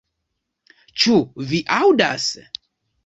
Ĉu 1.03 1.19
vi 1.51 1.61
aŭdas! 1.77 2.27